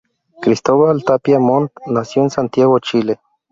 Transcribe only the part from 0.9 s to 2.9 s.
Tapia Montt nació en Santiago,